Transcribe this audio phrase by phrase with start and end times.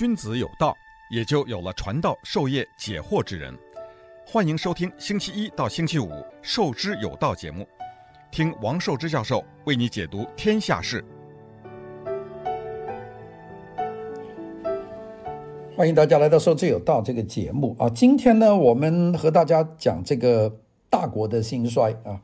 [0.00, 0.74] 君子有道，
[1.10, 3.54] 也就有了传道授业解惑之人。
[4.24, 6.08] 欢迎收听星期一到星期五
[6.40, 7.68] 《授之有道》节目，
[8.30, 11.04] 听王寿之教授为你解读天下事。
[15.76, 17.86] 欢迎大家来到《授之有道》这个节目啊！
[17.90, 20.50] 今天呢，我们和大家讲这个
[20.88, 22.18] 大国的兴衰啊。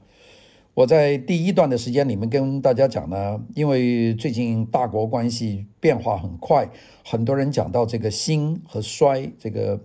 [0.77, 6.69] 我在第一段的时间里面跟大家讲呢，因为最近大国关系变化很快，
[7.03, 9.81] 很多人讲到这个兴和衰，这个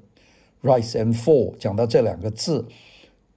[0.62, 2.68] rise and fall，讲到这两个字，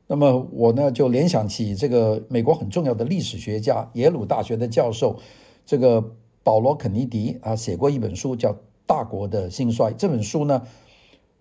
[0.09, 5.21] 那么我呢就联想起这个美国很重要的历史学家，耶鲁大学的教授，
[5.65, 8.53] 这个保罗肯尼迪啊，写过一本书叫
[8.85, 10.61] 《大国的兴衰》，这本书呢，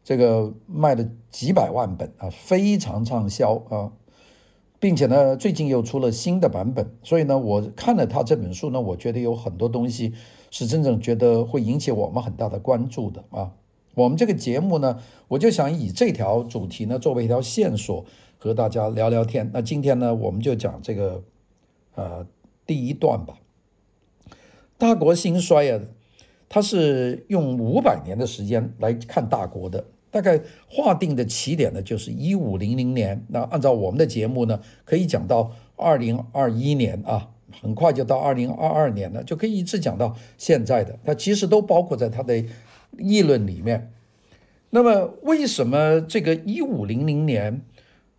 [0.04, 3.92] 这个卖了几百万本啊，非常畅销啊。
[4.84, 10.12] 并且呢，最近又出了新的版本，所以呢，我看了他这本书呢，我觉得有很多东西
[10.52, 13.54] 是真正觉得会引起我们很大的关注的啊。
[13.96, 18.04] 我们这个节目呢，我就想以这条主题呢作为一条线索
[18.38, 19.50] 和大家聊聊天。
[19.54, 21.24] 那今天呢，我们就讲这个
[21.96, 22.28] 呃
[22.68, 23.36] 第一段吧。
[24.78, 25.80] 大国兴衰啊，
[26.50, 29.86] 它是用五百年的时间来看大国的。
[30.14, 33.26] 大概划定的起点呢，就是一五零零年。
[33.30, 37.32] 那按照我们的节目呢，可以讲到二零二一年啊，
[37.64, 41.00] 很快就到二零二二年了，就可以一直讲到现在的。
[41.04, 42.46] 它其实都包括在它的
[43.00, 43.92] 议论里面。
[44.70, 47.62] 那么，为什么这个一五零零年，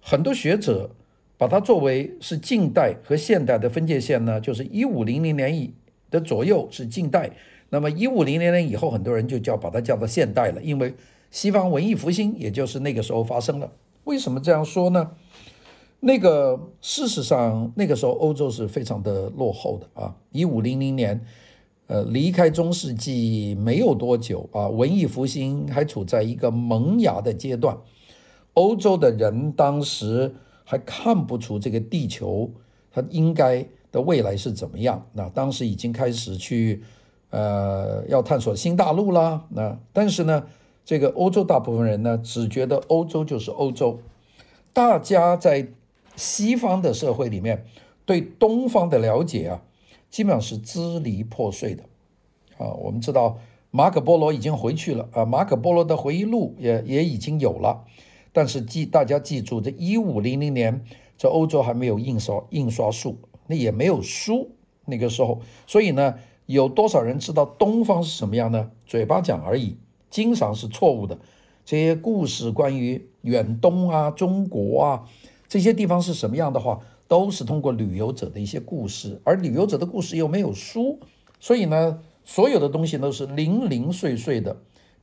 [0.00, 0.90] 很多学者
[1.38, 4.40] 把它作为是近代和现代的分界线呢？
[4.40, 5.72] 就是一五零零年以
[6.10, 7.30] 的左右是近代，
[7.70, 10.92] 那么一五零零年以后，很多人就叫把它叫做现代了，因为。
[11.34, 13.72] 西方文艺复兴，也就是那个时候发生了。
[14.04, 15.10] 为什么这样说呢？
[15.98, 20.14] 那个事实上，那个时候欧洲是非常的落后的啊。
[20.30, 21.20] 一五零零年，
[21.88, 27.76] 呃，离开中世纪没有多久啊，文艺复兴还处在一个萌芽的阶段。
[28.52, 32.48] 欧洲的人当时还看不出这个地球
[32.92, 35.04] 它应该的未来是怎么样。
[35.12, 36.84] 那当时已经开始去
[37.30, 39.44] 呃要探索新大陆啦。
[39.50, 40.46] 那但是呢？
[40.84, 44.00] 这个欧洲大部分人呢，只觉得欧洲就是欧洲。
[44.72, 45.68] 大家在
[46.14, 47.64] 西方的社会里面，
[48.04, 49.62] 对东方的了解啊，
[50.10, 51.84] 基本上是支离破碎的。
[52.58, 53.38] 啊，我们知道
[53.70, 57.84] 马可波罗已经回去了啊，马可波罗的回忆录也也已经有了。
[58.32, 60.84] 但是记大家记住，这一五零零年，
[61.16, 64.50] 这欧洲还没有印刷印刷术，那也没有书
[64.86, 66.16] 那个时候，所以呢，
[66.46, 68.70] 有多少人知道东方是什么样呢？
[68.84, 69.78] 嘴巴讲而已。
[70.14, 71.18] 经常是错误的，
[71.64, 75.02] 这些故事关于远东啊、中国啊
[75.48, 81.00] 这些地方是什么样的话，都是通过旅游者的一些故事，而旅游者的故事又没有书，
[81.40, 84.56] 所以呢，所有的东西都是零零碎碎的，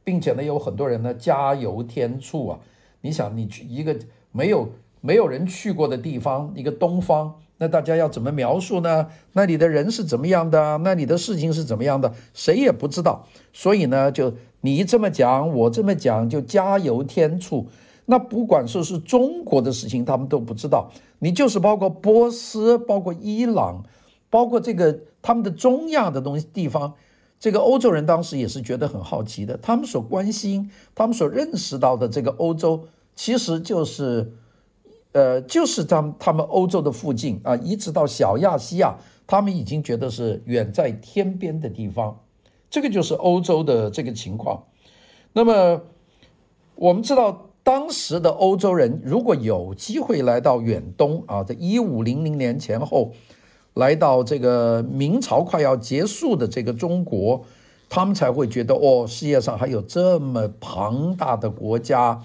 [0.05, 2.59] 并且呢，有很多人呢加油添醋啊。
[3.01, 3.99] 你想，你去一个
[4.31, 4.69] 没有
[5.01, 7.35] 没有人去过的地方，一个东方。
[7.57, 9.09] 那大家要怎么描述呢？
[9.33, 10.77] 那里的人是怎么样的？
[10.79, 12.13] 那里的事情是怎么样的？
[12.33, 13.27] 谁也不知道。
[13.53, 17.67] 所以呢，就你这么讲，我这么讲，就加油添醋。
[18.05, 20.89] 那不管说是中国的事情，他们都不知道。
[21.19, 23.83] 你就是包括波斯，包括伊朗，
[24.29, 26.93] 包括这个他们的中亚的东西地方，
[27.39, 29.57] 这个欧洲人当时也是觉得很好奇的。
[29.57, 34.33] 他们所关心、他们所认识到的这个欧洲，其实就是。
[35.13, 38.95] 呃，就是他们他们欧洲的附近啊，一直到小亚细亚，
[39.27, 42.17] 他们已经觉得是远在天边的地方。
[42.71, 44.63] 这个就是欧洲的这个情况。
[45.33, 45.79] 那么
[46.73, 53.11] 我们知道，当时的欧洲人如果有机会来到远东啊，在一五零零年前后，
[53.75, 57.43] 来到这个明朝快要结束的这个中国，
[57.87, 62.19] 他们才会觉得哦，世界上还有这么庞大的国家。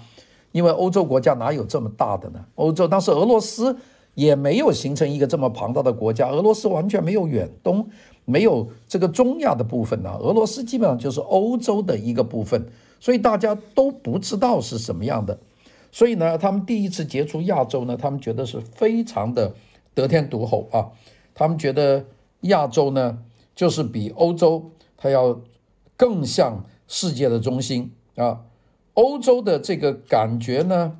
[0.53, 2.43] 因为欧洲国家哪有这么大的呢？
[2.55, 3.77] 欧洲当时俄罗斯
[4.17, 7.87] 也没有形成一个这么庞大的国家，俄罗斯完全没有远东，
[8.25, 10.17] 没有这个中亚的部分呢。
[10.19, 12.67] 俄罗斯基本上就是欧洲的一个部分，
[12.99, 15.37] 所以大家都不知道是什么样的。
[15.91, 19.53] 所以呢，他们第一次接触亚洲呢，他们觉得是非常的
[19.93, 20.89] 得天独厚啊。
[21.35, 22.03] 他们觉得
[22.41, 23.19] 亚洲呢，
[23.55, 25.39] 就是比欧洲它要
[25.95, 28.41] 更像世界的中心啊。
[28.95, 30.97] 欧洲的这个感觉呢，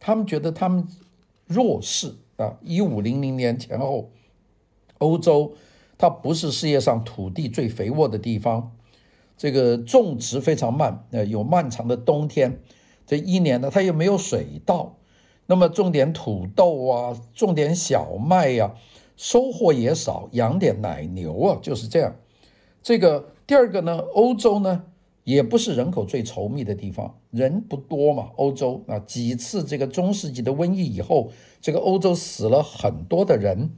[0.00, 0.84] 他们觉得他们
[1.46, 2.56] 弱势啊。
[2.62, 4.10] 一五零零年前后，
[4.98, 5.54] 欧洲
[5.98, 8.72] 它不是世界上土地最肥沃的地方，
[9.36, 12.60] 这个种植非常慢，呃，有漫长的冬天。
[13.06, 14.96] 这一年呢，它又没有水稻，
[15.46, 18.74] 那么种点土豆啊，种点小麦呀，
[19.16, 22.16] 收获也少，养点奶牛啊，就是这样。
[22.82, 24.84] 这个第二个呢，欧洲呢。
[25.26, 28.30] 也不是人口最稠密的地方，人不多嘛。
[28.36, 33.70] 欧洲啊，几次这个中世纪的瘟疫以后，这个欧洲死了很多的人，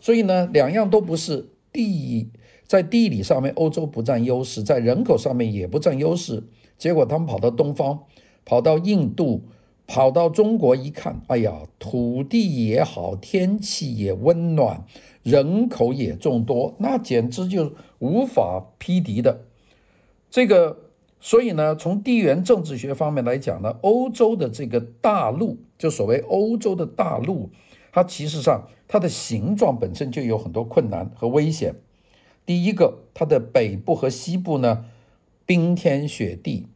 [0.00, 2.30] 所以呢，两样都不是地，
[2.66, 6.44] 在地理上面欧洲不占优势，在人口上面也不占优势。
[6.78, 8.04] 结果他们跑到东方，
[8.46, 9.42] 跑到印度，
[9.86, 14.86] 跑到中国一看，哎呀，土地也好，天气也温暖，
[15.22, 19.42] 人口也众多，那简直就无法匹敌的。
[20.30, 20.85] 这个。
[21.26, 27.50] 所以呢，从地缘政治学方面来讲呢，欧洲的这个大陆，就所谓欧洲的大陆，
[27.90, 31.74] 它其实上它的形状本身就有很多困难和危险。
[32.44, 34.84] 第一个，它的北部和西部呢，
[35.44, 36.68] 冰天雪地，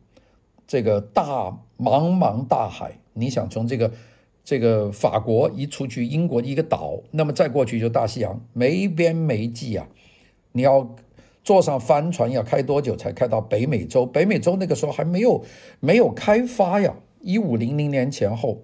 [0.66, 3.92] 这个大茫茫大海，你想从这个
[4.44, 9.86] 这个法国一出去，英国一个岛，那么再过去就大西洋，没边没际啊，
[10.50, 10.96] 你要。
[11.42, 14.04] 坐上帆船要开多久才开到北美洲？
[14.04, 15.44] 北美洲那个时候还没有
[15.80, 18.62] 没有开发呀，一五零零年前后。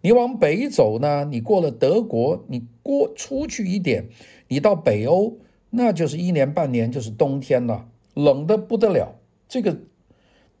[0.00, 4.08] 你往北走呢，你过了德国，你过出去一点，
[4.46, 5.38] 你到北欧，
[5.70, 9.16] 那就是一年半年就是冬天了，冷得不得了。
[9.48, 9.76] 这个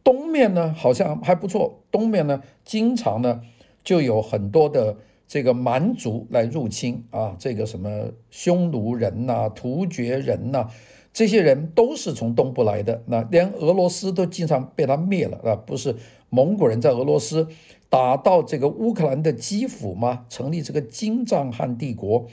[0.02, 3.40] 东面呢好像还不错，东面呢经常呢
[3.84, 4.96] 就有很多的
[5.28, 10.68] 这个蛮族来入侵啊，这个什么匈奴人呐、突厥人呐、
[11.12, 15.56] 这些人都是从东部来的，那连俄罗斯都经常被他灭了啊！
[15.56, 15.96] 不是
[16.28, 17.48] 蒙古人在俄罗斯
[17.88, 20.26] 打到这个乌克兰的基辅吗？
[20.28, 22.28] 成立这个金帐汗帝国，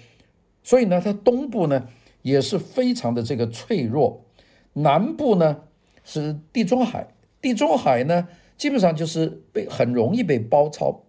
[0.62, 1.88] 所以呢，它东部呢
[2.22, 4.22] 也是非常的这个脆弱，
[4.74, 5.62] 南部呢
[6.04, 7.07] 是地中海，
[7.42, 11.01] 地中海呢基本上就是被很容易被包抄。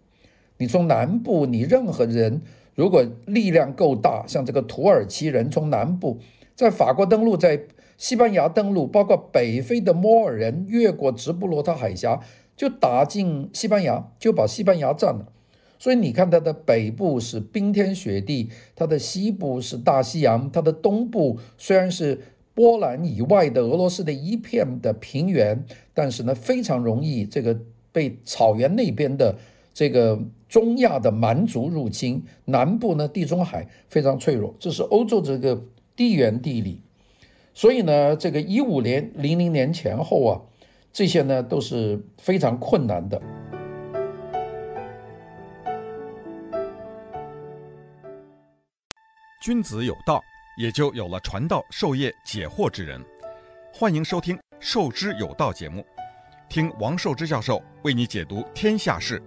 [0.57, 2.41] 你从南部，你任何人
[2.75, 6.21] 如果力量够大，像这个土耳其人从南部。
[6.57, 7.67] 在法国登陆，在
[7.99, 12.19] 西班牙登陆，包括北非的摩尔人越过直布罗陀海峡，
[12.57, 15.29] 就打进西班牙，就把西班牙占了。
[15.79, 22.19] 所以你看，它的北部是冰天雪地，它的西部是大西洋，它的东部虽然是
[22.55, 25.63] 波兰以外的俄罗斯的一片的平原，
[25.93, 27.61] 但是呢，非常容易这个
[27.93, 29.37] 被草原那边的
[29.75, 30.19] 这个
[30.49, 32.25] 中亚的蛮族入侵。
[32.47, 35.63] 南部呢，地中海非常脆弱，这是欧洲这个。
[35.97, 36.83] 地缘地理，
[37.55, 40.39] 所以呢，这个一五年、零零年前后啊，
[40.93, 43.19] 这些呢都是非常困难的。
[49.41, 50.23] 君子有道，
[50.59, 53.03] 也就有了传道授业解惑之人。
[53.73, 55.83] 欢迎收听《授之有道》节目，
[56.47, 59.23] 听王寿之教授为你解读天下事。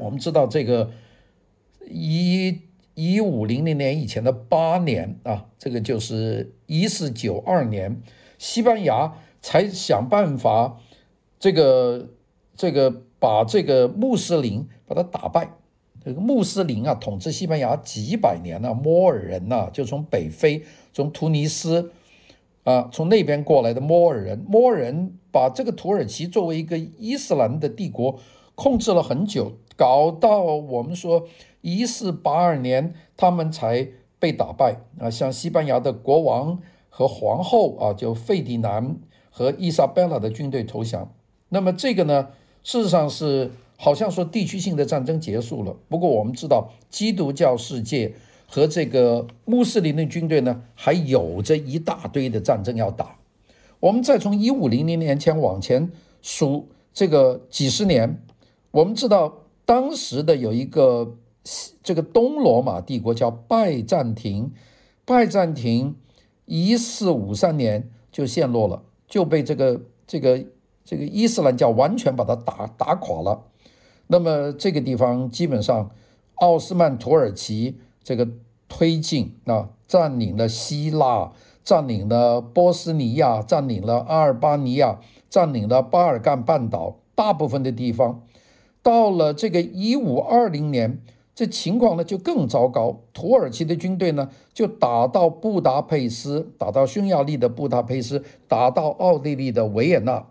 [0.00, 0.90] 我们知道这个。
[1.94, 2.60] 一
[2.94, 8.02] 一五零零年以前的八年啊，这个就是一四九二年，
[8.36, 10.80] 西班牙才想办法，
[11.38, 12.08] 这个
[12.56, 15.52] 这个把这个穆斯林把他打败。
[16.04, 20.62] 这个穆斯林啊，统治西班牙几百年了，摩尔人呐、就从北非，
[20.92, 21.92] 从突尼斯
[22.64, 28.18] 啊，从那边过来的摩尔人，摩尔人把这个土耳其作为一个伊斯兰的帝国
[28.54, 31.26] 控制了很久，搞到我们说。
[31.66, 33.88] 一四八二年，他们才
[34.18, 35.08] 被打败啊！
[35.08, 36.58] 像西班牙的国王
[36.90, 38.96] 和皇后啊，就费迪南
[39.30, 41.10] 和伊莎贝拉的军队投降。
[41.48, 42.28] 那么这个呢，
[42.62, 45.74] 事实上是好像说地区性的战争结束了。
[45.88, 48.12] 不过我们知道，基督教世界
[48.46, 53.16] 和这个穆斯林的军队呢，还有着一大堆的战争要打。
[53.80, 55.90] 我们再从一五零零年前往前
[56.20, 58.22] 数这个几十年，
[58.70, 61.16] 我们知道当时的有一个。
[61.82, 64.50] 这个东罗马帝国叫拜占庭，
[65.04, 65.94] 拜占庭
[66.46, 70.42] 一四五三年就陷落了，就被这个这个
[70.86, 73.42] 这个伊斯兰教完全把它打打垮了。
[74.06, 75.90] 那么这个地方基本上
[76.36, 78.26] 奥斯曼土耳其这个
[78.66, 81.30] 推进啊，占领了希腊，
[81.62, 88.22] 占领了波斯尼亚，占领了阿尔巴尼亚，占领了巴尔干半岛大部分的地方。
[88.84, 91.02] 到了这个一五二零年。
[91.36, 100.24] 这情况呢就更糟糕，土耳其的军队呢就打到布达佩斯，打到匈牙利的布达佩斯，打到奥地利的维也纳，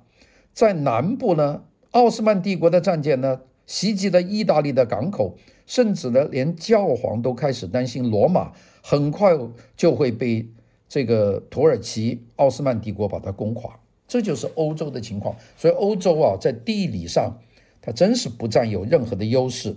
[0.53, 9.37] 在南部呢，奥斯曼帝国的战舰呢袭击了意大利的港口，甚至呢连教皇都开始担心罗马很快
[9.75, 10.47] 就会被
[10.87, 15.35] 这个土耳其奥斯曼帝国把它攻垮，这就是欧洲的情况。
[15.57, 17.37] 所以欧洲啊，在地理上
[17.85, 19.75] 他真是不占有任何的优势。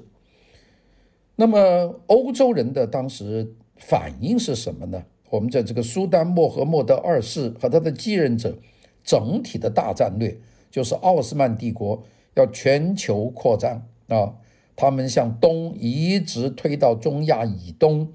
[1.34, 5.04] 那么欧洲人的当时反应是什么呢？
[5.28, 8.56] 我们在这个苏丹穆罕默德二世和他的继任者
[9.02, 10.38] 整体的大战略，
[10.70, 14.36] 就是奥斯曼帝国要全球扩张啊，
[14.76, 18.12] 他们向东一直推到中亚以东，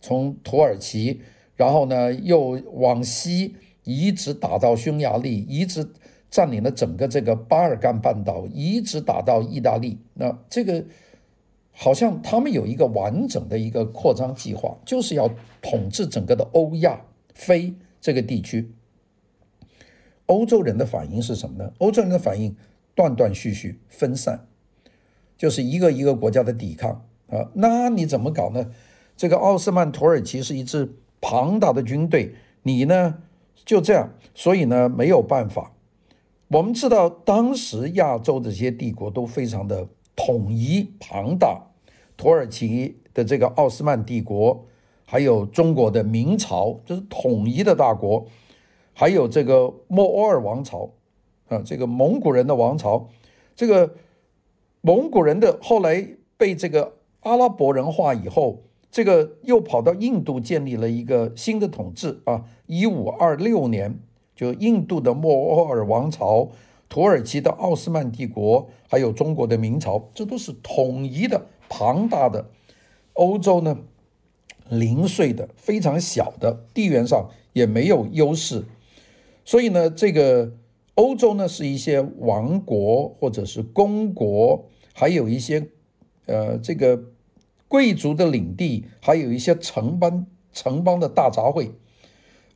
[0.00, 1.20] 从土耳其，
[1.56, 5.90] 然后呢又往西一直打到匈牙利，一直
[6.32, 10.00] 占领了整个这个巴尔干半岛，一直打到意大利。
[10.14, 10.84] 那这个。
[11.74, 15.30] 好像他们有一个完整的一个扩张计划，就是要
[15.62, 17.00] 统治整个的欧亚
[17.32, 18.74] 非这个地区。
[20.26, 21.72] 欧洲人的反应是什么呢？
[21.78, 22.54] 欧洲人的反应
[22.94, 24.46] 断断续续分散，
[25.38, 27.50] 就是一个一个国家的抵抗啊。
[27.54, 28.70] 那你怎么搞呢？
[29.16, 32.34] 这个奥斯曼土耳其是一支庞大的军队，
[32.64, 33.22] 你呢
[33.64, 35.72] 就这样，所以呢没有办法。
[36.52, 39.88] 我们知道当时亚洲这些帝国都非常的。
[40.14, 41.58] 统一庞大，
[42.18, 44.66] 土耳其的这个奥斯曼帝国，
[45.06, 48.26] 还有中国的明朝，这是统一的大国，
[48.92, 50.90] 还有这个莫欧尔王朝，
[51.48, 53.08] 啊，这个蒙古人的王朝，
[53.56, 53.94] 这个
[54.82, 56.06] 蒙古人的后来
[56.36, 63.98] 被这个阿拉伯人化以后，这个又跑到印度建立了一个新的统治啊，一五二六年，
[64.34, 66.50] 就印度的莫卧儿王朝。
[66.88, 72.50] 土耳其的奥斯曼帝国，还有中国的明朝，这都是统一的庞大的
[73.14, 73.78] 欧洲呢，
[74.68, 78.64] 零碎的非常小的地缘上也没有优势，
[79.42, 80.52] 所以呢，这个
[80.96, 85.66] 欧洲呢是一些王国或者是公国，还有一些
[86.26, 87.02] 呃这个
[87.68, 91.70] 贵族的领地，还有一些城邦城邦的大杂烩。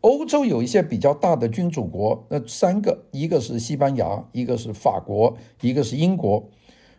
[0.06, 6.48] 欧洲有一些比较大的君主国，那三个，一个是西班牙，一个是法国，一个是英国，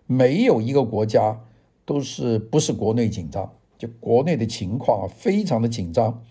[0.05, 1.39] 没有一个国家
[1.85, 6.21] 都是不是国内紧张，就国内的情况非常的紧张，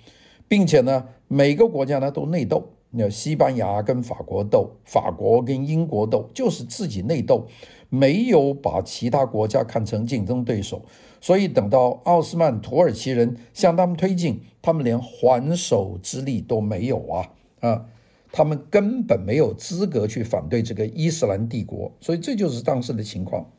[0.46, 7.46] 并且呢，每个国家呢都内斗，那西班牙跟法国斗，法国跟英国斗，就是自己内斗，
[7.88, 10.84] 没有把其他国家看成竞争对手。
[11.20, 17.86] 所以等到奥斯曼土耳其人向他们推进，他们连还手之力都没有啊啊！
[18.32, 23.50] 他们根本没有资格去反对这个伊斯兰帝国，所以这就是当时的情况。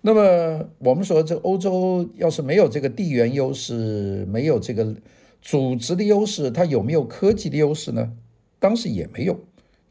[0.00, 4.96] 那么我们说，这欧洲要是没有这个地缘优势，没有这个
[5.40, 8.12] 组织的优势，它有没有科技的优势呢？
[8.58, 9.38] 当时也没有，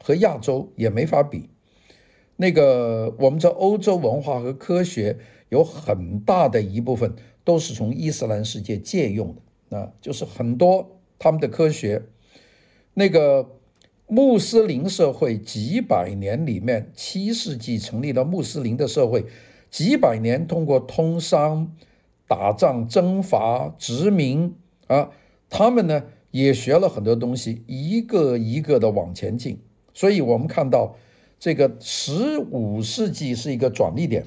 [0.03, 1.49] 和亚洲也没法比。
[2.39, 5.17] 那个我们这欧洲文化和科学。
[5.49, 9.35] 有很大的一部分都是从伊斯兰世界借用
[9.69, 12.03] 的啊，就是很多他们的科学，
[12.93, 13.49] 那个
[14.05, 19.25] 穆斯林社会几百年里面，七世纪成立的穆斯林的社会，
[19.71, 21.75] 几百年通过通商、
[22.27, 24.53] 打仗、征伐、殖民
[24.85, 25.09] 啊，
[25.49, 29.59] 他们呢也学了很多东西，一个一个的往前进。
[29.95, 30.95] 所以我们看到
[31.39, 34.25] 这个十五世纪是一个转捩点。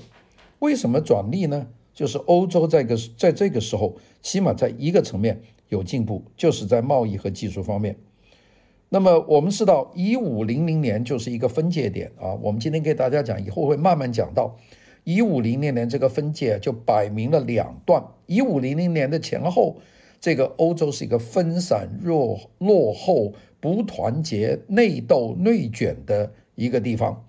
[0.60, 1.68] 为什么转捩呢？
[1.92, 7.96] 就是欧洲在个在这个时候，起码在一个层面有进步，就是在贸易和技术方面。
[8.88, 12.32] 那么我们知道，一五零零年就是一个分界点啊。
[12.42, 14.56] 我们今天给大家讲，以后会慢慢讲到
[15.04, 18.02] 一五零零年这个分界就摆明了两段。
[18.26, 19.76] 一五零零年的前后，
[20.18, 27.24] 这个欧洲是一个分散、弱落后、不团结、内斗、内卷的一个地方。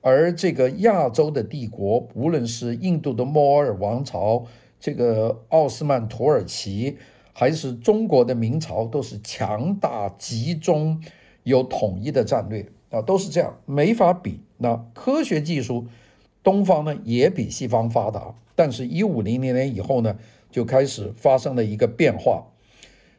[0.00, 4.46] 而这个亚洲的帝国，无论是印度的莫尔王朝，
[4.78, 6.96] 这个奥斯曼土耳其，
[7.32, 11.02] 还是中国的明朝，都是强大、集中、
[11.42, 14.40] 有统一的战略啊，都是这样，没法比。
[14.58, 15.86] 那科学技术，
[16.44, 20.16] 东方呢也比西方发达，但是，一五零零年以后呢，
[20.48, 22.46] 就开始发生了一个变化。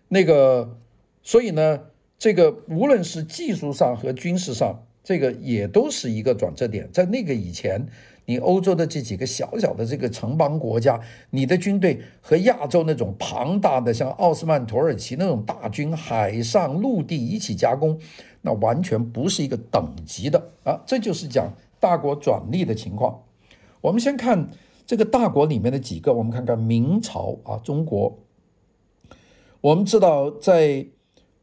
[0.07, 0.77] 那个，
[1.21, 1.81] 所以呢，
[2.17, 4.85] 这个无论是技术上和军事上。
[5.03, 7.87] 这个也都是一个转折点，在那个以前，
[8.25, 10.99] 你欧洲的这几个小小的这个城邦国家，
[11.31, 17.97] 你的军队和亚洲那种庞大的像奥斯曼土耳其那种大军，海上陆地一起夹攻，
[18.41, 20.79] 那完全不是一个等级的啊！
[20.85, 23.23] 这就是讲大国转隶的情况。
[23.81, 24.49] 我们先看
[24.85, 28.19] 这个大国里面的几个，我们看看明朝啊，中国。
[29.61, 30.85] 我们知道在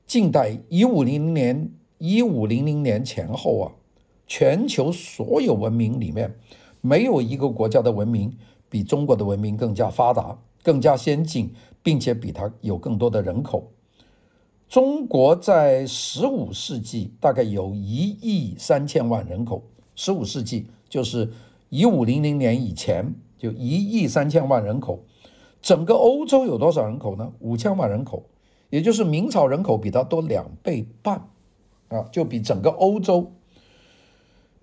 [0.07, 1.71] 近代一五零零年。
[1.99, 3.73] 一五零零年前后啊，
[4.27, 6.35] 全球所有文明里面，
[6.81, 8.37] 没有一个国家的文明
[8.69, 13.73] 比中国的文明更加发达、更加先进，并且比它有更多的人口。
[14.69, 19.63] 中国在十五世纪大概有一亿三千万人口，
[19.95, 21.33] 十五世纪就是
[21.69, 25.05] 一五零零年以前就一亿三千万人口。
[25.63, 27.33] 整个欧洲有多少人口呢？
[27.39, 28.25] 五千万人口。
[28.69, 31.29] 也就是明朝人口比它多两倍半，
[31.89, 33.33] 啊，就比整个欧洲，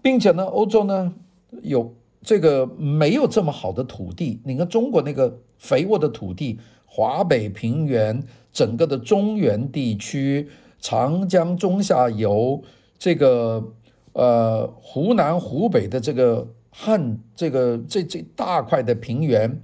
[0.01, 1.13] 并且呢，欧洲呢
[1.61, 4.41] 有这个没有这么好的土地。
[4.43, 10.49] 你看中国那个肥沃的土地，华北平原、整个的中原地区、
[10.79, 12.61] 长江中下游，
[12.97, 13.63] 这个
[14.13, 19.61] 呃湖南、湖北的这个汉这个这这大块的平原，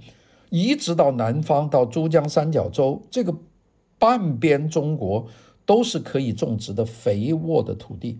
[0.48, 3.34] 一直到南方到珠江三角洲这个。
[4.00, 5.26] 半边中国
[5.70, 8.18] 都是可以种植的肥沃的土地，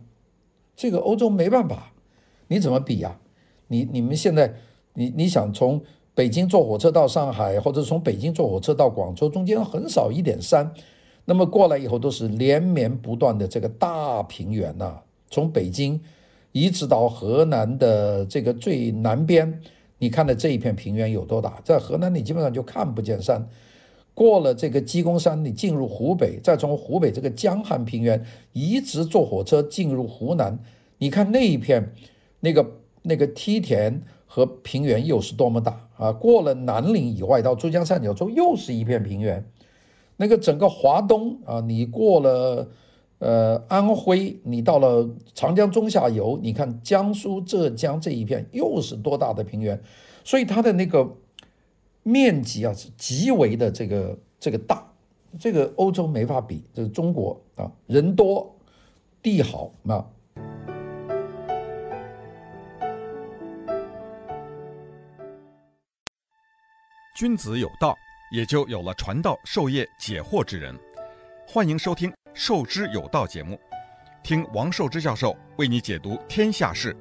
[0.77, 1.93] 这个欧洲没办法，
[2.47, 3.19] 你怎么比呀？
[3.67, 4.55] 你你们现在，
[4.95, 5.83] 你你想从
[6.15, 10.73] 北京坐火车到上海，或者从北京坐火车到广州，中间很少一点山，
[11.25, 16.01] 那么过来以后都是连绵不断的这个大平原呐，从北京
[16.53, 19.61] 一直到河南的这个最南边，
[19.99, 21.61] 你看的这一片平原有多大？
[21.65, 23.49] 在河南你基本上就看不见山。
[24.13, 30.59] 过了这个鸡公山，你进入湖北，再从湖北这个江汉平原一直坐火车进入湖南，
[30.99, 31.95] 你看那一片
[32.41, 32.71] 那个
[33.03, 36.13] 那个梯田和平原又是多么大啊！
[36.13, 39.43] 过了南岭以外到珠江三角洲又是一片平原，
[40.19, 42.69] 那个整个华东啊，你过了
[43.21, 49.81] 呃安徽，你到了长江中下游，你看江苏、浙江这一片又是多大的平原，
[50.25, 51.09] 所以它的那个。
[52.03, 54.83] 面积啊是极为的这个这个大，
[55.39, 58.57] 这个欧洲没法比，这是中国啊人多
[59.23, 60.05] 地好啊。
[67.17, 67.95] 君子有道，
[68.33, 70.75] 也就有了传道授业解惑之人。
[71.47, 73.61] 欢迎收听《授之有道》节目，
[74.23, 76.97] 听王寿之教授为你解读天下事。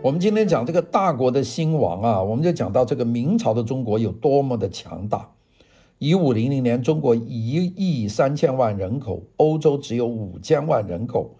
[0.00, 5.32] 我们今天讲这个大国的兴亡啊，我们就讲到这个明朝的中国有多么的强大。
[5.98, 11.34] 一五零零年，中国一亿三千万人口，欧洲只有五千万人口，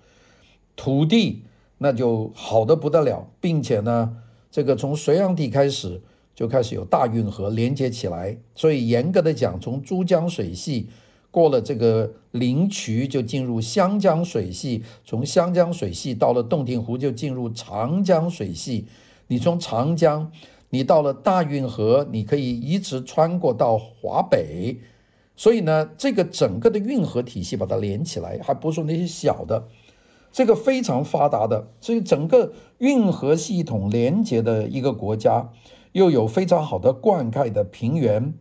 [0.74, 1.44] 土地
[1.78, 4.16] 那就好得不得了，并且呢，
[4.50, 6.02] 这个从隋炀帝开始
[6.34, 10.88] 就开始有大运河连接起来，所以严格的讲，从珠江水系。
[11.30, 18.86] 过了这个灵渠，就进入湘江水系，从湘江水系到了洞庭湖，就进入长江水系。
[19.26, 20.32] 你从长江，
[20.70, 24.78] 你到了大运河，你可以一直穿过到华北。
[25.36, 29.68] 所以呢，这个整个的运河体系把它连起来，还不是说那些小的，
[30.32, 31.68] 这个非常发达的。
[31.78, 35.50] 所以整个运河系统连接的一个国家，
[35.92, 38.32] 又有非常好的灌溉的平原，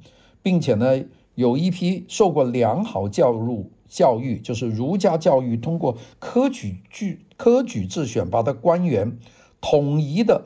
[0.42, 1.04] 并且呢。
[1.38, 9.20] 有一批受过良好教育，教育就是儒家教育，通过科举举科举制选拔的官员，
[9.62, 10.46] 统一的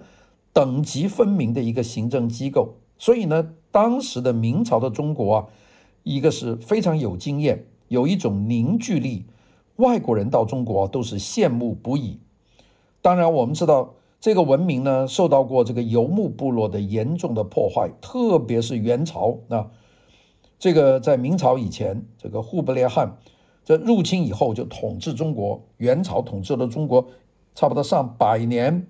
[0.52, 2.74] 等级分明的一个行政机构。
[2.98, 5.48] 所以呢，当时的明朝的中国啊，
[6.04, 9.24] 一个是非常有经验，有一种凝聚力，
[9.78, 12.20] 外国人到中国都是羡慕不已。
[13.02, 19.72] 当然，我们知道这个文明呢，受到过这个游牧部落的严重的破坏，特别是元朝啊。
[20.62, 23.18] 这个在明朝以前，这个忽必烈汗
[23.66, 27.04] 这入侵以后就统治中国，元朝统治了中国
[27.56, 28.86] 差不多上百年。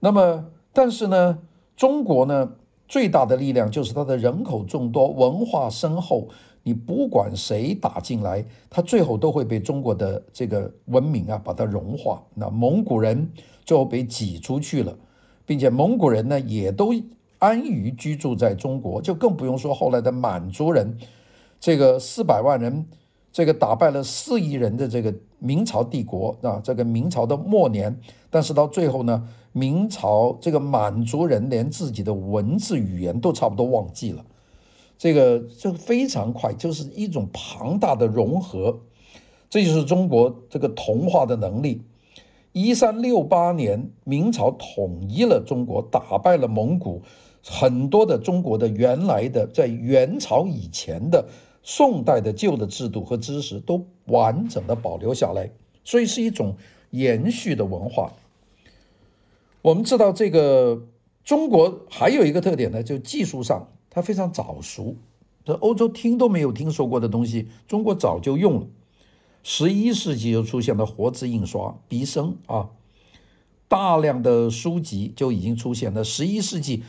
[0.00, 1.38] 那么，但是呢，
[1.76, 2.54] 中国呢
[2.88, 6.26] 最大的力量就是它的人口众多，文化深厚。
[6.64, 12.24] 你不管谁打进来，他最后都会被中国的这个文明啊把它融化。
[12.34, 13.30] 那蒙古人
[13.64, 14.98] 最后被挤出去了，
[15.46, 16.92] 并且蒙古人呢也都。
[17.38, 20.96] 安于居住在中国，就更不用说后来的满族人，
[21.60, 22.86] 这个四百万人，
[23.32, 27.98] 这个打败了四亿人的这个明朝帝国啊，这个明朝的末年，
[28.30, 34.24] 但是到最后呢，明朝这个满族人连自己的文字语言都差不多忘记了，
[34.96, 38.80] 这个就非常快，就是一种庞大的融合，
[39.50, 41.82] 这就是中国这个同化的能力。
[42.52, 47.02] 一三六八年，明朝统一了中国，打败了蒙古。
[47.46, 51.28] 很多的中国的原来的在元朝以前的
[51.62, 55.50] 宋代的旧的制度和知识都完整的保留下来，
[55.84, 56.56] 所以是一种
[56.90, 58.12] 延续的文化。
[59.60, 60.86] 我们知道这个
[61.22, 64.96] 中国还有一个特点呢，就技术上它非常早熟，
[65.44, 68.66] 这欧洲听都没有听说过的东西，中国早就用了。
[69.42, 72.70] 十一世纪就出现了活字印刷，毕生啊，
[73.68, 76.02] 大量的书籍就已经出现了。
[76.02, 76.82] 十一世纪。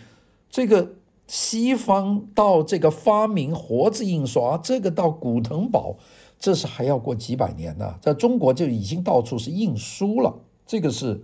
[0.49, 0.93] 这个
[1.27, 5.95] 西方到这个发明活字印刷，这个到古腾堡，
[6.39, 7.95] 这是还要过几百年呢。
[8.01, 11.21] 在中国就已经到处是印书了，这个是，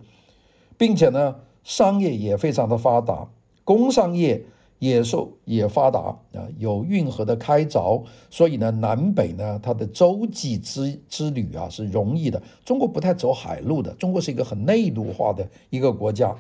[0.78, 3.30] 并且呢，商业也非常的发达，
[3.64, 4.44] 工商业
[4.80, 6.00] 也受也发达
[6.34, 12.42] 啊，有运河的开凿，所以呢，南北呢，它的洲际之之旅啊是容易的。
[12.66, 16.36] 中国不太走海路的，中国是一个很内陆化的一个国家，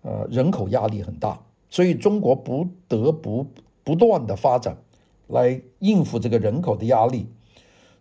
[0.00, 1.38] 呃，人口压力很大，
[1.70, 3.46] 所以中国不得不
[3.82, 4.76] 不断的发展
[5.28, 7.26] 来应付这个人口的压力。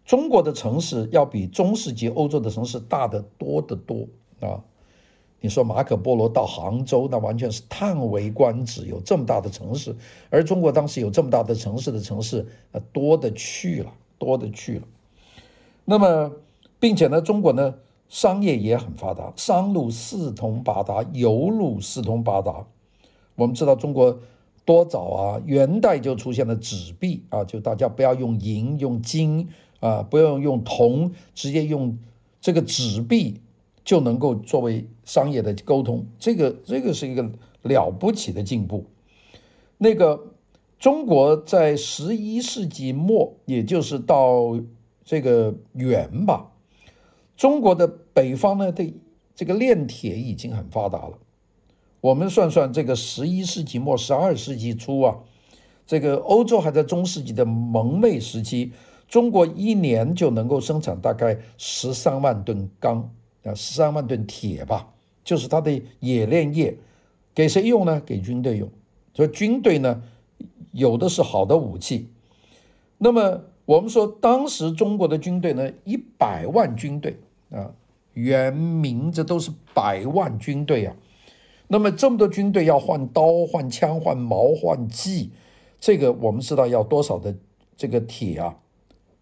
[0.04, 4.08] 中国的城市要比中世纪欧洲的城市大得多得多
[4.40, 4.60] 啊。
[5.42, 9.96] 你说马可波罗到杭州，那完全是叹为观止，有这么大的城市，
[10.30, 12.46] 而中国当时有这么大的城市的城市，
[12.92, 14.88] 多的去了，多的去了。
[15.86, 16.30] 那么，
[16.78, 17.74] 并且呢，中国呢，
[18.10, 22.66] 商业也很发达，商路四通八达，邮路四通八达。
[23.40, 24.20] 我们知道中国
[24.66, 29.50] 多早啊，元代就出现了纸币啊，就大家不要用银，用金
[29.80, 31.98] 啊，不要用铜，直接用
[32.40, 33.42] 这个纸币。
[33.86, 37.28] 就能够作为商业的沟通，这个这个是一个
[37.64, 38.86] 了不起的进步。
[39.80, 40.28] 那个
[40.78, 44.60] 中国在十一世纪末，也就是到
[45.04, 46.52] 这个元吧，
[47.36, 48.94] 中国的北方呢，对
[49.34, 51.18] 这个炼铁已经很发达了。
[52.02, 55.18] 我们算算这个十一世纪末、十二世纪初啊，
[55.86, 58.72] 这个欧洲还在中世纪的蒙昧时期，
[59.08, 63.10] 中国一年就能够生产大概十三万吨钢。
[63.46, 64.90] 啊，十三万吨铁吧，
[65.24, 66.76] 就是它的冶炼业，
[67.34, 68.02] 给谁用呢？
[68.06, 68.70] 给军队用。
[69.14, 70.02] 所以军队呢，
[70.74, 72.10] 有的是好的武器。
[72.98, 77.18] 那么我们说，当时中国的军队呢，一百万军队
[77.50, 77.72] 啊，
[78.14, 80.94] 元明这都是百万军队啊。
[81.72, 85.30] 那么这么多军队要换刀、换枪、换矛、换骑，
[85.80, 87.36] 这个我们知道要多少的
[87.78, 88.58] 这个铁啊？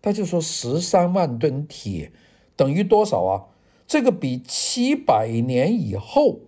[0.01, 2.09] 他就说十三万吨铁
[2.55, 3.43] 等于多少啊？
[3.85, 6.39] 这个比七百年以后，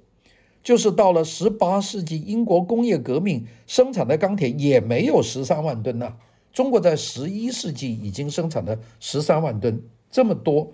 [0.63, 6.13] 就是到了十八世纪英国工业革命生产的钢铁也没有十三万吨呢。
[6.53, 10.71] 中国在十一世纪已经生产了十三万吨，这么多，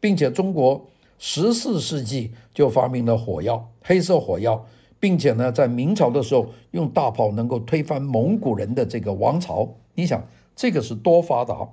[0.00, 0.84] 并且中国
[1.18, 4.66] 十四世纪就发明了火药，黑色火药，
[4.98, 9.76] 并且呢，在明朝的时候用大炮能够推翻蒙古人的这个王朝。
[9.94, 11.68] 你想，这个是多发达？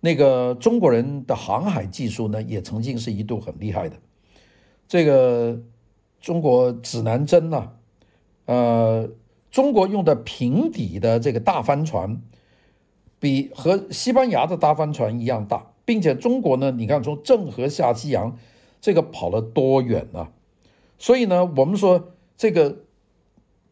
[0.00, 3.96] 那个中国人的航海技术呢，也曾经是一度很厉害的。
[4.88, 5.60] 这个
[6.20, 7.72] 中国指南针呐、啊，
[8.46, 9.10] 呃，
[9.50, 12.20] 中国用的平底的这个大帆船，
[13.18, 18.38] 比和西班牙的大帆船一样大，并且中国呢，你看从郑和下西洋，
[18.80, 20.30] 这个跑了多远啊？
[21.00, 22.84] 所以呢，我们说这个。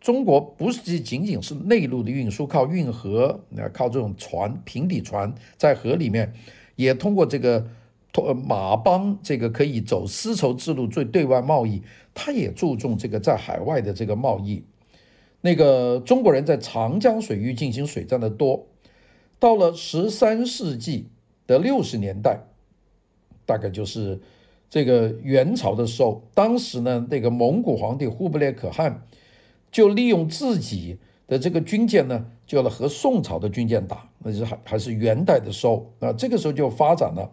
[0.01, 3.41] 中国不是仅仅是内陆的运输，靠运河，
[3.73, 6.33] 靠这种船，平底船在河里面，
[6.77, 7.67] 也通过这个
[8.47, 11.83] 马帮，这个可以走丝绸之路最对外贸易，
[12.15, 14.65] 他也注重这个在海外的这个贸易。
[15.41, 18.67] 那个中国人在长江水域进行水战的多，
[19.41, 21.09] 到了十三世纪
[21.49, 22.39] 的六十年代，
[23.45, 24.21] 大概就是
[24.71, 29.03] 这个元朝的时候，当时呢，那个蒙古皇帝忽必烈可汗。
[29.71, 37.31] 就利用自己的这个军舰呢，就要和宋朝的军舰打，那是还还是元代的时候，那这个时候就发展了。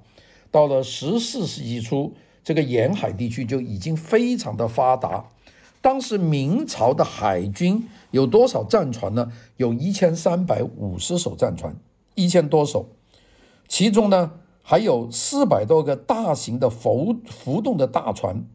[0.52, 5.26] 到了十四世纪初，这个沿海地区就已经非常的发达。
[5.82, 9.32] 当时明朝的海军有多少战船呢？
[9.58, 11.74] 有一千三百五十艘战船，
[12.16, 12.86] 一千多艘，
[13.68, 18.46] 其中呢还有四百多个大型的浮浮动的大船。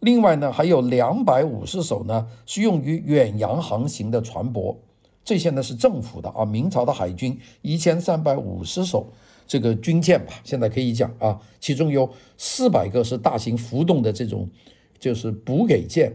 [0.00, 4.76] 另外呢，还有两百五十艘呢，是用于远洋航行的船舶，
[5.24, 6.44] 这些呢是政府的啊。
[6.44, 9.06] 明朝的海军一千三百五十艘
[9.46, 14.50] 这个军舰吧，现在可以讲啊，其中有四百个是大型浮动的这种，
[14.98, 16.12] 就是补给舰，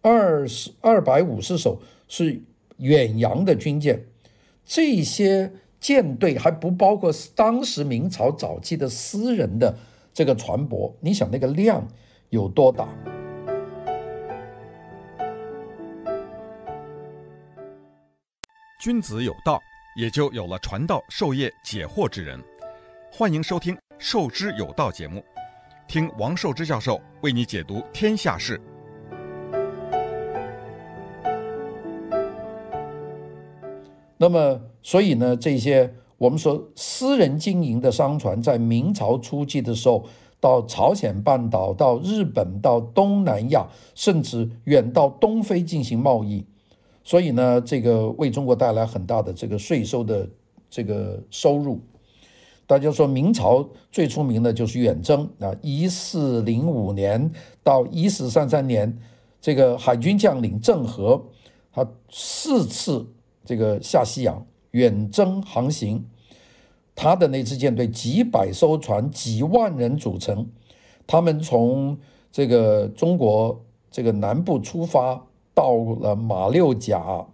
[0.00, 2.42] 二十二百五十艘是
[2.78, 4.06] 远洋的军舰，
[4.64, 9.74] 这些舰队还不包括当时明朝早期的私人的
[10.12, 11.86] 这个船舶，你想那个量
[12.30, 12.88] 有多大？
[18.80, 19.60] 君子有道，
[19.96, 22.42] 也就有了传道授业解惑之人。
[23.10, 25.24] 欢迎收听《授之有道》节目，
[25.86, 28.60] 听王寿之教授为你解读天下事。
[34.16, 40.06] 那么，所以呢，这些我们说私人经营的商船，在明朝初期的时候，
[40.40, 46.42] 到朝鲜半岛、到日本、到东南亚，甚至远到东非进行贸易。
[47.04, 50.26] 所以呢，这个为中国带来很大的这个税收的
[50.70, 51.82] 这个收入。
[52.66, 57.30] 大家说明朝最出名的就是远征啊，一四零五年
[57.62, 58.98] 到一四三三年，
[59.38, 61.22] 这个海军将领郑和，
[61.74, 63.06] 他四次
[63.44, 66.04] 这个下西洋远征航行，
[66.94, 70.46] 他的那支舰队几百艘船、几万人组成，
[71.06, 71.98] 他们从
[72.30, 77.26] 这个中国这个南部出发，到了马六甲，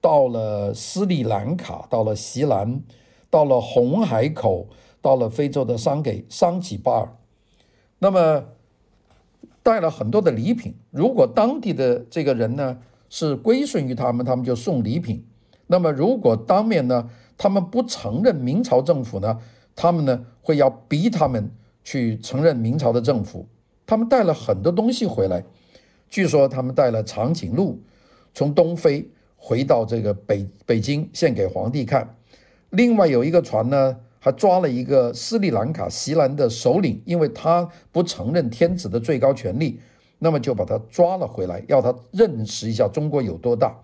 [0.00, 2.80] 到了斯里兰卡，到了锡兰，
[3.28, 4.68] 到了红海口，
[5.02, 7.16] 到了非洲的桑给桑吉巴尔，
[7.98, 8.44] 那么
[9.62, 10.76] 带了很多的礼品。
[10.90, 12.78] 如果当地的这个人呢，
[13.10, 15.26] 是归顺于他们，他们就送礼品。
[15.68, 19.38] 那么，如果当面呢，他们不承认明朝政府呢，
[19.74, 21.50] 他们呢会要逼他们
[21.82, 23.46] 去承认明朝的政府。
[23.84, 25.44] 他们带了很多东西回来，
[26.08, 27.80] 据说他们带了长颈鹿，
[28.32, 32.16] 从东非回到这个北北京献给皇帝看。
[32.70, 39.80] 另外有一个船呢，还抓了一个斯里兰卡锡兰的首领，因为他不承认天子的最高权力。
[40.18, 43.76] 那么就把他抓了回来，要他认识一下中国有多大。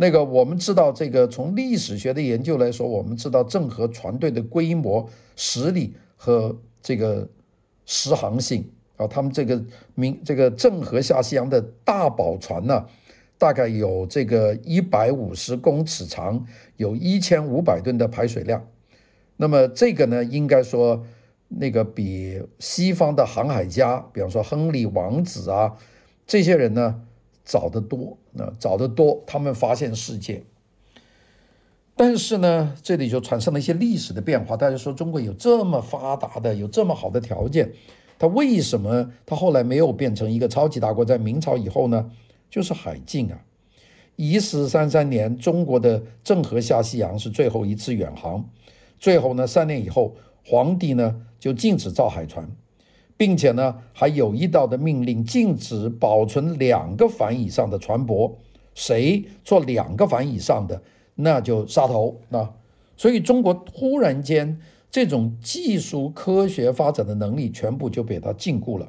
[0.00, 7.28] 那个我们知道，这个从历史学的研究来说，我们知道郑和船队的规模、实力和这个
[7.84, 9.62] 适航性啊，他们这个
[9.94, 12.86] 明这个郑和下西洋的大宝船呢，
[13.36, 16.42] 大概有这个一百五十公尺长，
[16.78, 18.66] 有一千五百吨的排水量。
[19.36, 21.04] 那么这个呢，应该说。
[21.52, 25.76] 那个比西方的航海家，比方说亨利王子啊，
[26.24, 27.02] 这些人呢
[27.50, 30.44] 早得多，那早得多，他们发现世界。
[31.96, 34.56] 但是呢，这里就产生了一些历史的变化。
[34.56, 37.72] 大家说中国有这么发达的，有这么好的条件，
[38.20, 41.04] 他为什么他后来没有变成一个超级大国？
[41.04, 42.08] 在明朝以后呢，
[42.48, 43.40] 就是海禁啊。
[44.14, 48.48] 一四三三年，中国的郑和下西洋是最后一次远航，
[49.00, 50.14] 最后呢，三年以后。
[50.42, 52.50] 皇帝呢就禁止造海船，
[53.20, 58.32] 并且呢还有一道的命令，禁止保存两个帆以上的船舶，
[58.74, 60.80] 谁做两个帆以上的，
[61.16, 62.18] 那就杀头。
[62.30, 62.50] 那
[62.96, 64.58] 所以中国突然间
[64.90, 68.88] 这种技术科学发展的能力全部就被他禁锢了。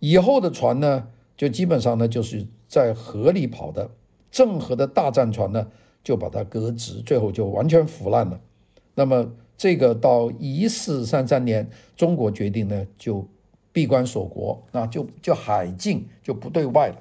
[0.00, 3.90] 以后的船呢，就基本上呢就是在河里跑的，
[4.30, 5.66] 郑和的大战船呢
[6.04, 8.38] 就把它革职，最后就完全腐烂了。
[8.94, 9.32] 那么。
[9.60, 13.28] 这个到一四三三年，中国决定呢，就
[13.72, 16.96] 闭关锁国，那就就海禁，就不对外了。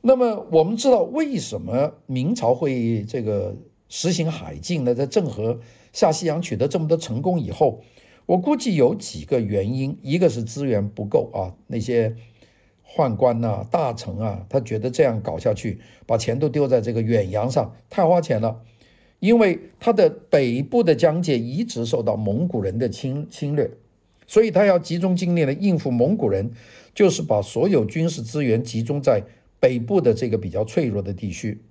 [0.00, 3.54] 那么我们知道为什么明朝会这个
[3.88, 4.92] 实行海禁呢？
[4.92, 5.60] 在郑和
[5.92, 7.84] 下西洋取得这么多成功以后，
[8.26, 12.16] 我估计有几个原因，一个是资源不够啊，那些
[12.84, 18.60] 宦官呐、大臣啊，他觉得这样搞下去，把钱都丢在这个远洋上，太花钱了。
[19.22, 23.70] 因为他的北部的疆界一直受到蒙古人的侵侵略，
[24.26, 26.50] 所以他要集中精力来应付蒙古人，
[26.92, 29.22] 就是把所有军事资源集中在
[29.60, 31.62] 北部的这个比较脆弱的地区。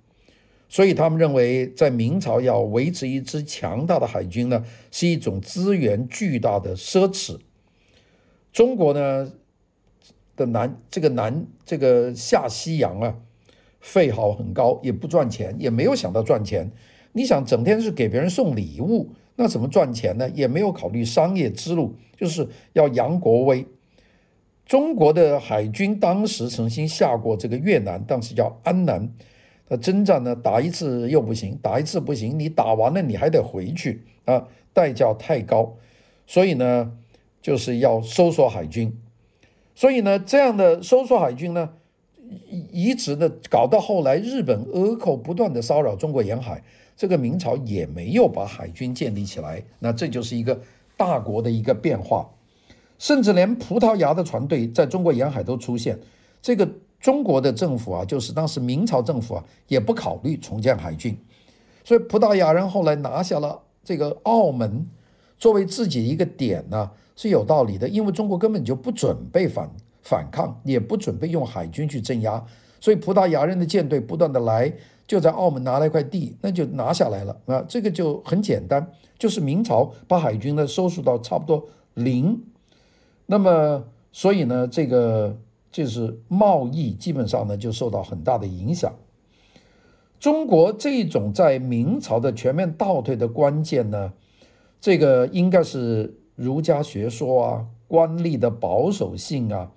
[0.70, 7.38] 所以他们认为，在明朝要维持一支强大的海军呢，是一种资源巨大的奢侈。
[8.50, 9.30] 中国呢
[10.36, 13.14] 的南这个南这个下西洋啊，
[13.78, 16.72] 费耗很高，也不赚钱，也没有想到赚钱。
[17.12, 20.28] 你想整天是给别人送礼物，那怎么赚钱呢？
[20.30, 23.66] 也没有考虑商业之路，就是要扬国威。
[24.64, 29.12] 中国的海军当时曾经下过这个越南，当时叫安南。
[29.68, 35.76] 他征战呢，打一次又不行，打一次不行，你打完了你还得回去啊，代价太高，
[36.26, 36.92] 所以呢，
[37.40, 38.94] 就是要收缩海军。
[39.74, 41.70] 所以呢，这样的收缩海军呢，
[42.70, 46.62] 一直的搞到后来，日本倭寇不断的骚扰中国沿海。
[46.96, 50.60] 这个明朝也没有把海军建立起来，那这就是一个
[50.96, 52.28] 大国的一个变化，
[52.98, 55.98] 甚至连葡萄牙的船队在中国沿海都出现。
[56.40, 56.68] 这个
[57.00, 61.16] 中国的政府啊，就是当时明朝政府啊，也不考虑重建海军，
[61.82, 64.86] 所以葡萄牙人后来拿下了这个澳门，
[65.38, 69.68] 作为自己一个点呢，是有道理的，因为中国根本就不准备反
[70.02, 72.44] 反抗，也不准备用海军去镇压，
[72.80, 74.72] 所以葡萄牙人的舰队不断的来。
[75.06, 77.62] 就在澳门拿了一块地，那就拿下来了啊！
[77.68, 82.40] 这个就很简单，就是明朝把海军呢收缩到差不多零，
[83.26, 85.36] 那么所以呢，这个
[85.70, 88.90] 就是贸易基本上呢就受到很大的影响。
[90.18, 94.12] 中国这种在明朝的全面倒退的关键呢，
[94.80, 99.70] 这个应该是儒家学说啊、官吏的保守性啊，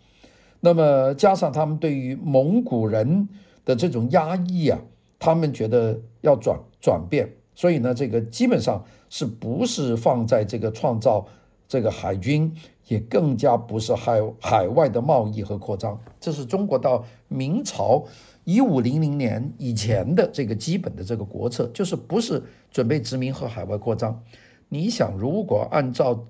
[0.61, 3.27] 那么加上他们对于蒙古人
[3.65, 4.79] 的这种压抑啊。
[5.25, 11.25] 他们觉得要转转变，所以呢，这个基本上是不是放在这个创造
[11.67, 12.55] 这个海军，
[12.87, 15.99] 也更加不是海海外的贸易和扩张。
[16.19, 18.05] 这是中国到明朝
[18.43, 24.21] 一五零零年以前的这个基本的这个国策，就是不是准备殖民和海外扩张。
[24.69, 26.23] 你想，如果按照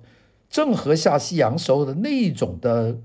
[0.48, 2.98] 郑和下西洋时候的那种的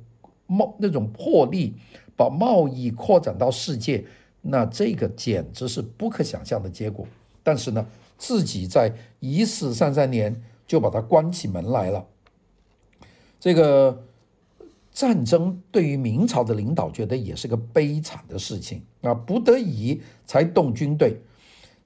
[0.47, 1.75] 贸那种魄力，
[2.15, 4.05] 把贸易扩展到世界，
[4.41, 7.07] 那这个简直是不可想象的结果。
[7.43, 7.85] 但是呢，
[8.17, 12.05] 自己在一四三三年就把它关起门来了。
[13.39, 14.03] 这个。
[14.93, 21.15] 战争对于明朝的领导觉得也是个悲惨的事情啊，不得已才动军队。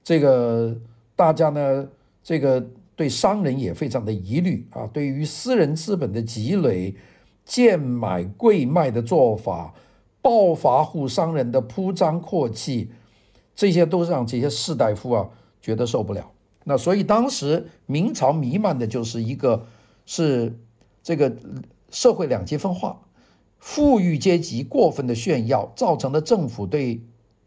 [0.02, 0.76] 这个
[1.14, 1.88] 大家呢，
[2.24, 2.66] 这个
[2.96, 6.96] 对商人也非常的疑虑啊，对于私人资本的积累、
[7.44, 9.72] 贱买贵卖的做法、
[10.26, 12.90] 暴发户商人的铺张阔气，
[13.54, 15.28] 这些都让这些士大夫啊
[15.62, 16.32] 觉得受不了。
[16.64, 19.66] 那所以当时明朝弥漫的就是一个
[20.04, 20.58] 是
[21.02, 21.36] 这个。
[21.88, 23.00] 社会两极分化，
[23.58, 27.00] 富裕阶级过分的炫耀，造成了政府对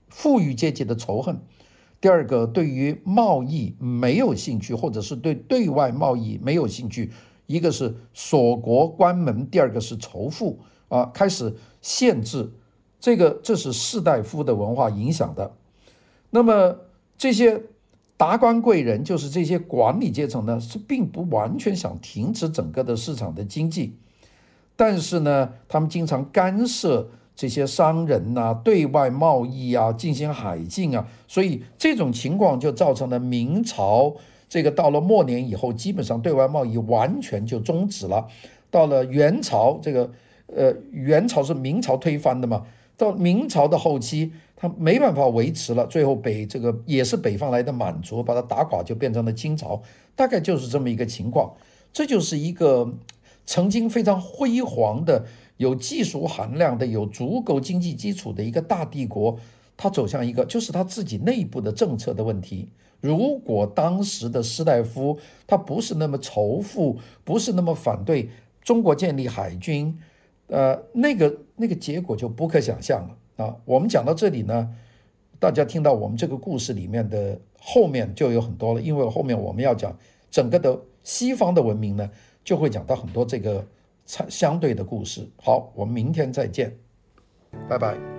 [0.07, 1.37] 富裕阶级的仇恨。
[1.99, 7.11] 第二个，对于贸易没有兴趣，或者是对对外贸易没有兴趣，
[7.47, 12.49] 一个是锁国关门，第二个是仇富啊，开始限制。
[12.99, 15.53] 这个这是士大夫的文化影响的。
[16.31, 16.77] 那么
[17.17, 17.61] 这些
[18.17, 23.95] 达官贵人，就是这些管理阶层呢，是并不完全想停止整个的市场的经济。
[24.75, 34.15] 但是呢，他们经常干涉这些商人呐、对外贸易啊，进行海禁啊，所以这种情况就造成了明朝
[34.47, 38.27] 这个到了末年以后，基本上对外贸易完全就终止了。
[38.69, 40.11] 到了元朝，这个
[40.47, 42.65] 呃，元朝是明朝推翻的嘛，
[42.99, 49.81] 到明朝的后期，他没办法维持了，最后北这个也是北方来的满族把他打垮，就变成了清朝，
[50.15, 51.51] 大概就是这么一个情况。
[51.91, 52.93] 这就是一个。
[53.45, 55.25] 曾经非常辉煌的、
[55.57, 59.39] 有技术含量的、有足够经济基础的一个大帝国，
[59.75, 62.69] 它走向一个就是他自己内部的政策的问题。
[63.01, 68.29] 如果当时的士大夫他不是那么仇富，不是那么反对
[68.61, 69.97] 中国建立海军，
[70.49, 73.55] 呃，那个那个结果就不可想象了啊。
[73.65, 74.69] 我们讲到这里呢，
[75.39, 79.97] 大家听到我们这个故事里面的后面就有很多了，因为后面我们要讲
[80.29, 82.09] 整个的西方的文明呢。
[82.41, 83.63] 就会讲到很多这个
[84.05, 85.29] 相相对的故事。
[85.37, 86.75] 好，我们明天再见，
[87.67, 88.18] 拜拜。